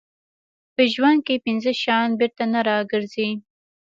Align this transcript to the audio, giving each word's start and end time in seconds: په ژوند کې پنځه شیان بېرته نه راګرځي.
په 0.75 0.83
ژوند 0.93 1.19
کې 1.27 1.43
پنځه 1.45 1.71
شیان 1.81 2.09
بېرته 2.19 2.43
نه 2.53 2.59
راګرځي. 2.69 3.29